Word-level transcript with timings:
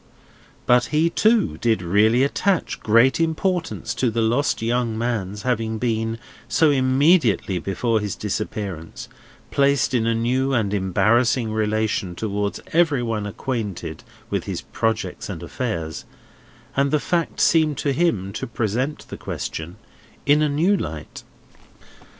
But 0.65 0.85
he, 0.85 1.11
too, 1.11 1.59
did 1.61 1.83
really 1.83 2.23
attach 2.23 2.79
great 2.79 3.19
importance 3.19 3.93
to 3.93 4.09
the 4.09 4.19
lost 4.23 4.59
young 4.63 4.97
man's 4.97 5.43
having 5.43 5.77
been, 5.77 6.17
so 6.47 6.71
immediately 6.71 7.59
before 7.59 7.99
his 7.99 8.15
disappearance, 8.15 9.07
placed 9.51 9.93
in 9.93 10.07
a 10.07 10.15
new 10.15 10.53
and 10.53 10.73
embarrassing 10.73 11.53
relation 11.53 12.15
towards 12.15 12.59
every 12.73 13.03
one 13.03 13.27
acquainted 13.27 14.01
with 14.31 14.45
his 14.45 14.61
projects 14.63 15.29
and 15.29 15.43
affairs; 15.43 16.03
and 16.75 16.89
the 16.89 16.99
fact 16.99 17.39
seemed 17.39 17.77
to 17.77 17.93
him 17.93 18.33
to 18.33 18.47
present 18.47 19.05
the 19.09 19.17
question 19.17 19.75
in 20.25 20.41
a 20.41 20.49
new 20.49 20.75
light. 20.75 21.21